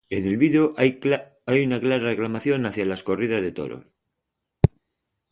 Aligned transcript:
En 0.09 0.25
el 0.25 0.37
vídeo 0.37 0.73
hay 0.77 0.99
una 1.63 1.79
clara 1.79 2.03
reclamación 2.03 2.65
hacia 2.65 2.87
las 2.87 3.03
corridas 3.03 3.43
de 3.43 3.51
toros. 3.51 3.85